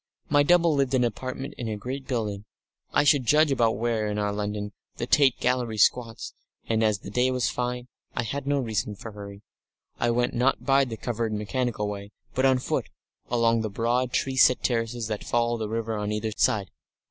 [0.29, 2.45] My double lived in an apartment in a great building
[2.91, 6.33] I should judge about where, in our London, the Tate Gallery squats,
[6.67, 9.43] and, as the day was fine, and I had no reason for hurry,
[9.99, 12.89] I went not by the covered mechanical way, but on foot
[13.29, 16.71] along the broad, tree set terraces that follow the river on either side.